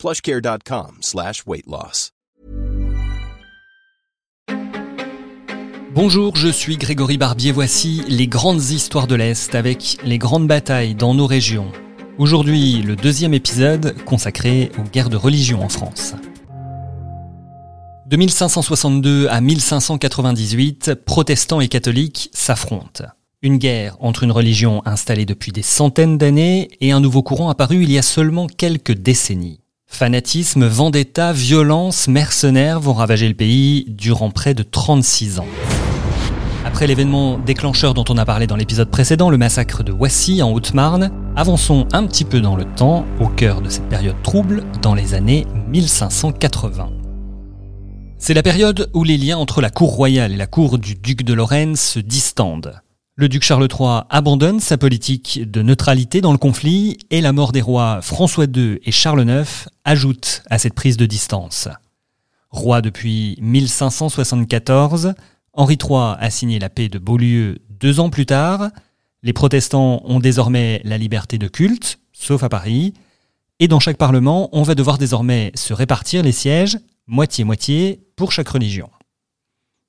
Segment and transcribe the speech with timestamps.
[0.00, 1.44] plushcare.com slash.
[5.94, 7.52] Bonjour, je suis Grégory Barbier.
[7.52, 11.70] Voici les grandes histoires de l'Est avec les grandes batailles dans nos régions.
[12.16, 16.14] Aujourd'hui, le deuxième épisode consacré aux guerres de religion en France.
[18.06, 23.04] De 1562 à 1598, protestants et catholiques s'affrontent.
[23.42, 27.82] Une guerre entre une religion installée depuis des centaines d'années et un nouveau courant apparu
[27.82, 29.59] il y a seulement quelques décennies.
[29.92, 35.46] Fanatisme, vendetta, violence, mercenaires vont ravager le pays durant près de 36 ans.
[36.64, 40.52] Après l'événement déclencheur dont on a parlé dans l'épisode précédent, le massacre de Wassy en
[40.52, 44.94] Haute-Marne, avançons un petit peu dans le temps, au cœur de cette période trouble, dans
[44.94, 46.88] les années 1580.
[48.16, 51.24] C'est la période où les liens entre la cour royale et la cour du duc
[51.24, 52.80] de Lorraine se distendent.
[53.20, 57.52] Le duc Charles III abandonne sa politique de neutralité dans le conflit et la mort
[57.52, 61.68] des rois François II et Charles IX ajoute à cette prise de distance.
[62.48, 65.12] Roi depuis 1574,
[65.52, 68.70] Henri III a signé la paix de Beaulieu deux ans plus tard.
[69.22, 72.94] Les protestants ont désormais la liberté de culte, sauf à Paris.
[73.58, 78.48] Et dans chaque parlement, on va devoir désormais se répartir les sièges, moitié-moitié, pour chaque
[78.48, 78.88] religion.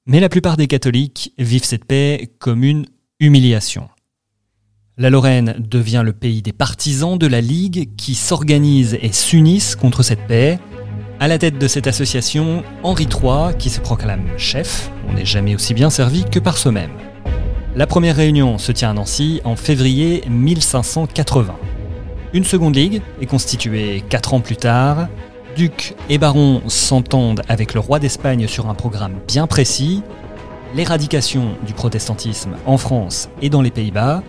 [0.05, 2.87] Mais la plupart des catholiques vivent cette paix comme une
[3.21, 3.87] humiliation.
[4.97, 10.01] La Lorraine devient le pays des partisans de la Ligue qui s'organisent et s'unissent contre
[10.01, 10.59] cette paix.
[11.19, 15.53] À la tête de cette association, Henri III, qui se proclame chef, on n'est jamais
[15.53, 16.89] aussi bien servi que par soi-même.
[17.75, 21.55] La première réunion se tient à Nancy en février 1580.
[22.33, 25.07] Une seconde ligue est constituée quatre ans plus tard.
[25.55, 30.01] Duc et baron s'entendent avec le roi d'Espagne sur un programme bien précis,
[30.73, 34.23] l'éradication du protestantisme en France et dans les Pays-Bas,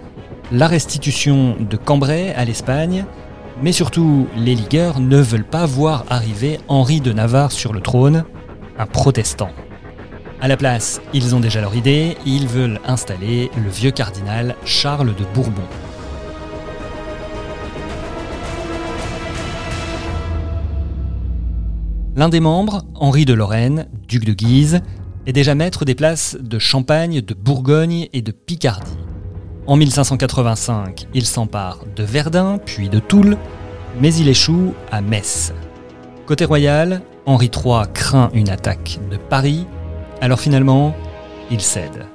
[0.50, 3.04] la restitution de Cambrai à l'Espagne,
[3.62, 8.24] mais surtout les ligueurs ne veulent pas voir arriver Henri de Navarre sur le trône,
[8.78, 9.50] un protestant.
[10.40, 15.14] À la place, ils ont déjà leur idée, ils veulent installer le vieux cardinal Charles
[15.14, 15.62] de Bourbon.
[22.16, 24.82] L'un des membres, Henri de Lorraine, duc de Guise,
[25.26, 28.96] est déjà maître des places de Champagne, de Bourgogne et de Picardie.
[29.66, 33.38] En 1585, il s'empare de Verdun, puis de Toul,
[34.00, 35.52] mais il échoue à Metz.
[36.26, 39.66] Côté royal, Henri III craint une attaque de Paris,
[40.20, 40.94] alors finalement,
[41.50, 42.06] il cède.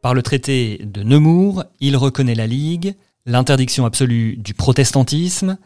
[0.00, 2.94] Par le traité de Nemours, il reconnaît la Ligue,
[3.26, 5.58] l'interdiction absolue du protestantisme,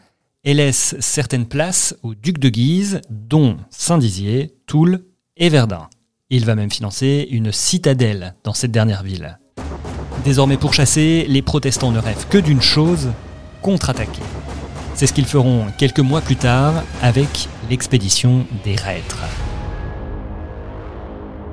[0.43, 5.05] et laisse certaines places au duc de Guise, dont Saint-Dizier, Toul
[5.37, 5.89] et Verdun.
[6.31, 9.37] Il va même financer une citadelle dans cette dernière ville.
[10.23, 13.11] Désormais pourchassés, les protestants ne rêvent que d'une chose,
[13.61, 14.23] contre-attaquer.
[14.95, 19.21] C'est ce qu'ils feront quelques mois plus tard avec l'expédition des Rêtres.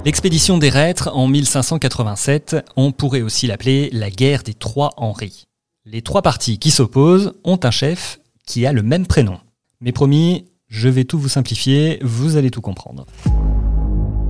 [0.07, 5.49] L'expédition des Rêtres en 1587, on pourrait aussi l'appeler la guerre des trois Henri.
[5.85, 9.39] Les trois partis qui s'opposent ont un chef qui a le même prénom.
[9.83, 13.05] Mais promis, je vais tout vous simplifier, vous allez tout comprendre.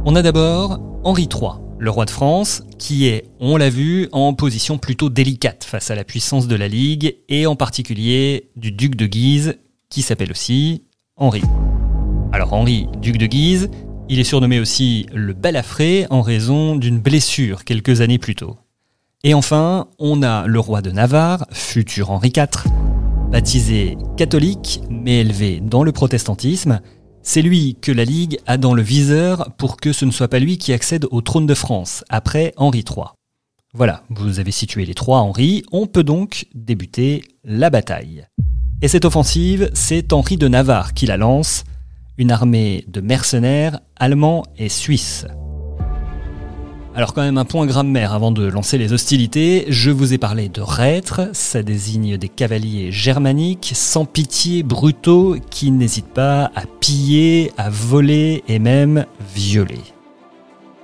[0.05, 4.35] On a d'abord Henri III, le roi de France, qui est, on l'a vu, en
[4.35, 8.97] position plutôt délicate face à la puissance de la Ligue, et en particulier du duc
[8.97, 9.59] de Guise,
[9.91, 10.83] qui s'appelle aussi
[11.17, 11.43] Henri.
[12.33, 13.71] Alors Henri, duc de Guise,
[14.09, 18.57] il est surnommé aussi le balafré en raison d'une blessure quelques années plus tôt.
[19.23, 22.65] Et enfin, on a le roi de Navarre, futur Henri IV,
[23.31, 26.81] baptisé catholique, mais élevé dans le protestantisme,
[27.22, 30.39] c'est lui que la Ligue a dans le viseur pour que ce ne soit pas
[30.39, 33.07] lui qui accède au trône de France, après Henri III.
[33.74, 38.27] Voilà, vous avez situé les trois Henri, on peut donc débuter la bataille.
[38.83, 41.65] Et cette offensive, c'est Henri de Navarre qui la lance,
[42.19, 45.27] une armée de mercenaires allemands et suisses.
[46.94, 50.50] Alors quand même un point grammaire avant de lancer les hostilités, je vous ai parlé
[50.50, 57.50] de reîtres, ça désigne des cavaliers germaniques sans pitié, brutaux, qui n'hésitent pas à piller,
[57.56, 59.80] à voler et même violer.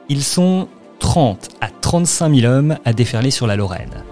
[0.08, 0.69] Ils sont
[0.99, 4.02] 30 à 35 000 hommes à déferler sur la Lorraine.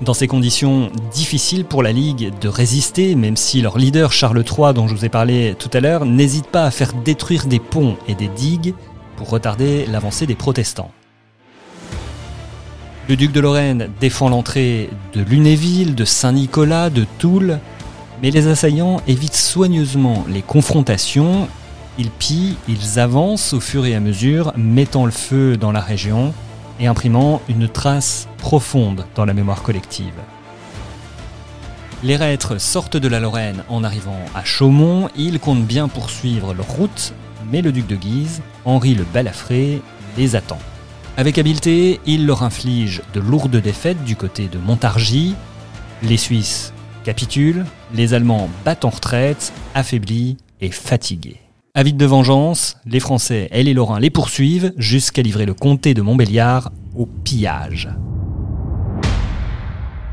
[0.00, 4.72] Dans ces conditions difficiles pour la Ligue de résister, même si leur leader Charles III,
[4.72, 7.98] dont je vous ai parlé tout à l'heure, n'hésite pas à faire détruire des ponts
[8.06, 8.72] et des digues
[9.16, 10.90] pour retarder l'avancée des protestants.
[13.08, 17.58] Le duc de Lorraine défend l'entrée de Lunéville, de Saint-Nicolas, de Toul,
[18.22, 21.48] mais les assaillants évitent soigneusement les confrontations,
[21.96, 26.34] ils pillent, ils avancent au fur et à mesure, mettant le feu dans la région
[26.80, 30.12] et imprimant une trace profonde dans la mémoire collective.
[32.02, 36.68] Les reîtres sortent de la Lorraine en arrivant à Chaumont, ils comptent bien poursuivre leur
[36.68, 37.14] route,
[37.50, 39.80] mais le duc de Guise, Henri le Balafré,
[40.18, 40.58] les attend.
[41.18, 45.34] Avec habileté, il leur inflige de lourdes défaites du côté de Montargis.
[46.04, 46.72] Les Suisses
[47.02, 51.40] capitulent, les Allemands battent en retraite, affaiblis et fatigués.
[51.74, 56.02] Avides de vengeance, les Français et les Lorrains les poursuivent jusqu'à livrer le comté de
[56.02, 57.88] Montbéliard au pillage.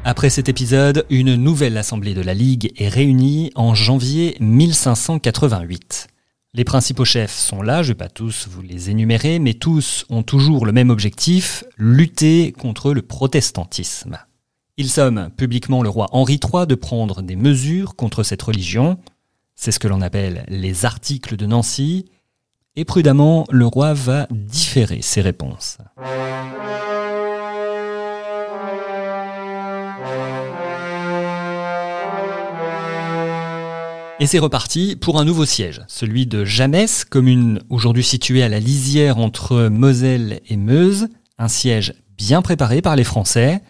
[0.04, 6.08] Après cet épisode, une nouvelle assemblée de la Ligue est réunie en janvier 1588.
[6.58, 10.06] Les principaux chefs sont là, je ne vais pas tous vous les énumérer, mais tous
[10.10, 14.18] ont toujours le même objectif, lutter contre le protestantisme.
[14.78, 18.98] Ils somment publiquement le roi Henri III de prendre des mesures contre cette religion,
[19.56, 22.06] c'est ce que l'on appelle les articles de Nancy,
[22.78, 25.80] et prudemment le roi va différer ses réponses.
[34.18, 38.62] Et c'est reparti pour un nouveau siège, celui de Jamès, commune aujourd'hui située à la
[38.62, 43.62] lisière entre Moselle et Meuse, un siège bien préparé par les Français.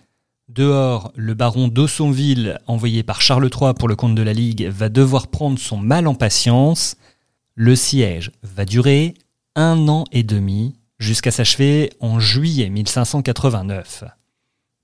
[0.48, 4.90] Dehors, le baron d'Aussonville, envoyé par Charles III pour le compte de la Ligue, va
[4.90, 6.96] devoir prendre son mal en patience.
[7.56, 9.16] Le siège va durer
[9.56, 14.04] un an et demi, jusqu'à s'achever en juillet 1589.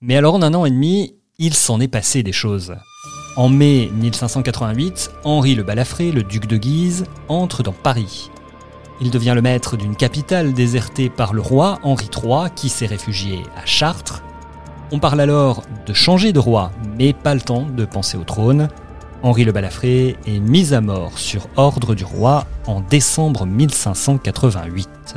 [0.02, 2.74] Mais alors en un an et demi, il s'en est passé des choses.
[3.38, 8.30] En mai 1588, Henri le Balafré, le duc de Guise, entre dans Paris.
[9.00, 13.44] Il devient le maître d'une capitale désertée par le roi Henri III qui s'est réfugié
[13.56, 14.22] à Chartres.
[14.92, 18.68] On parle alors de changer de roi, mais pas le temps de penser au trône.
[19.24, 25.16] Henri le Balafré est mis à mort sur ordre du roi en décembre 1588.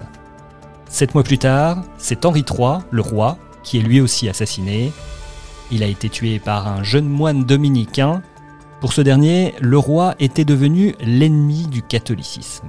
[0.89, 4.93] Sept mois plus tard, c'est Henri III, le roi, qui est lui aussi assassiné,
[5.75, 8.23] il a été tué par un jeune moine dominicain.
[8.81, 12.69] Pour ce dernier, le roi était devenu l'ennemi du catholicisme.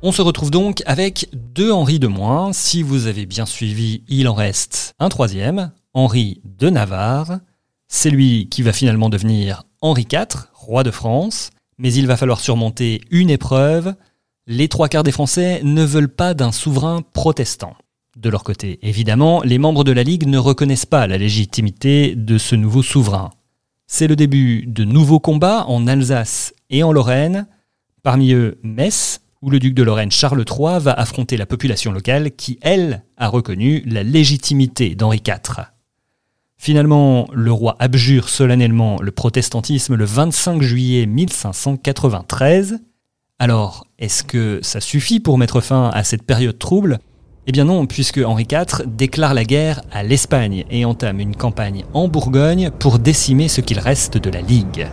[0.00, 2.54] On se retrouve donc avec deux Henri de moins.
[2.54, 7.40] Si vous avez bien suivi, il en reste un troisième, Henri de Navarre.
[7.88, 11.50] C'est lui qui va finalement devenir Henri IV, roi de France.
[11.76, 13.94] Mais il va falloir surmonter une épreuve.
[14.46, 17.76] Les trois quarts des Français ne veulent pas d'un souverain protestant.
[18.16, 22.36] De leur côté, évidemment, les membres de la Ligue ne reconnaissent pas la légitimité de
[22.36, 23.30] ce nouveau souverain.
[23.86, 27.46] C'est le début de nouveaux combats en Alsace et en Lorraine,
[28.02, 32.32] parmi eux Metz, où le duc de Lorraine Charles III va affronter la population locale
[32.32, 35.64] qui, elle, a reconnu la légitimité d'Henri IV.
[36.58, 42.78] Finalement, le roi abjure solennellement le protestantisme le 25 juillet 1593.
[43.38, 47.00] Alors, est-ce que ça suffit pour mettre fin à cette période trouble?
[47.46, 51.84] Eh bien non, puisque Henri IV déclare la guerre à l'Espagne et entame une campagne
[51.92, 54.86] en Bourgogne pour décimer ce qu'il reste de la Ligue.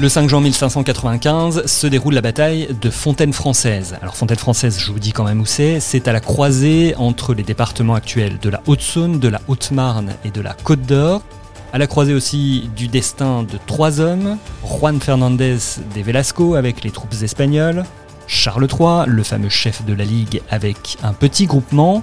[0.00, 3.96] Le 5 juin 1595 se déroule la bataille de Fontaine-Française.
[4.02, 7.44] Alors Fontaine-Française, je vous dis quand même où c'est, c'est à la croisée entre les
[7.44, 11.22] départements actuels de la Haute-Saône, de la Haute-Marne et de la Côte d'Or.
[11.72, 15.58] À la croisée aussi du destin de trois hommes, Juan Fernandez
[15.94, 17.84] de Velasco avec les troupes espagnoles,
[18.26, 22.02] Charles III, le fameux chef de la Ligue avec un petit groupement,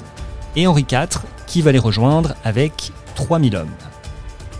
[0.56, 3.68] et Henri IV qui va les rejoindre avec 3000 hommes.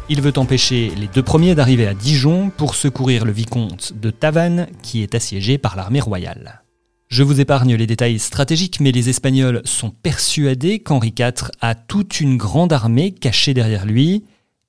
[0.10, 4.68] Il veut empêcher les deux premiers d'arriver à Dijon pour secourir le vicomte de Tavannes
[4.82, 6.64] qui est assiégé par l'armée royale.
[7.08, 12.20] Je vous épargne les détails stratégiques, mais les Espagnols sont persuadés qu'Henri IV a toute
[12.20, 14.26] une grande armée cachée derrière lui.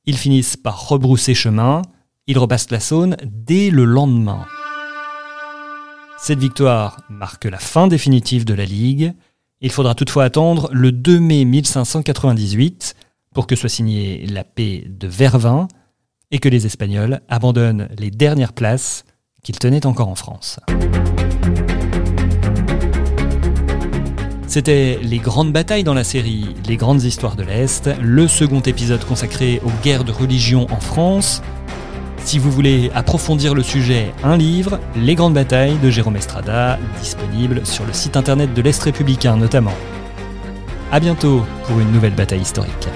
[0.07, 1.83] Ils finissent par rebrousser chemin,
[2.27, 4.47] ils repassent la Saône dès le lendemain.
[6.27, 9.13] Cette victoire marque la fin définitive de la Ligue.
[9.61, 12.95] Il faudra toutefois attendre le 2 mai 1598
[13.35, 15.69] pour que soit signée la paix de Vervins
[16.31, 19.05] et que les Espagnols abandonnent les dernières places
[19.43, 20.61] qu'ils tenaient encore en France.
[24.47, 29.05] C'était les grandes batailles dans la série Les grandes histoires de l'Est, le second épisode
[29.05, 31.43] consacré aux guerres de religion en France,
[32.25, 37.67] si vous voulez approfondir le sujet, un livre, Les Grandes Batailles de Jérôme Estrada, disponible
[37.67, 39.75] sur le site internet de l'Est républicain notamment.
[40.91, 42.89] À bientôt pour une nouvelle bataille historique.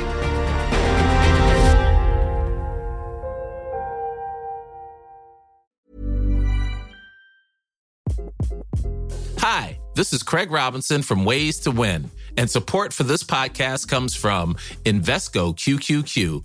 [9.41, 14.17] Hi, this is Craig Robinson from Ways to Win, and support for this podcast comes
[14.17, 16.45] from Invesco QQQ